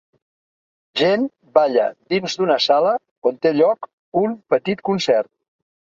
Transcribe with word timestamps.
Gent 1.01 1.27
balla 1.57 1.83
dins 2.13 2.37
d'una 2.39 2.57
sala 2.69 2.95
on 3.31 3.39
té 3.47 3.55
lloc 3.59 3.89
un 4.23 4.37
petit 4.55 4.83
concert. 4.91 5.31